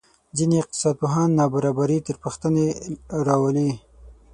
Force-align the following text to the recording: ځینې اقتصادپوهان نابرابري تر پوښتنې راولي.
ځینې 0.37 0.55
اقتصادپوهان 0.59 1.29
نابرابري 1.39 1.99
تر 2.07 2.15
پوښتنې 2.23 2.65
راولي. 3.27 3.69